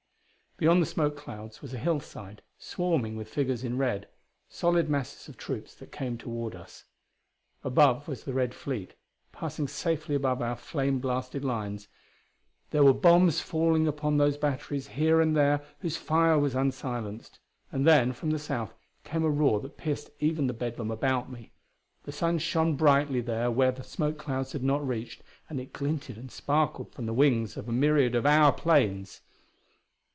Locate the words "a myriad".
27.67-28.13